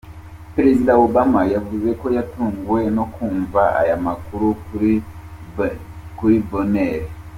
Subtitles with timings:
[0.55, 4.91] Perezida Obama yavuze ko yatunguwe no kumva aya makuru kuri
[6.49, 6.99] Boehner.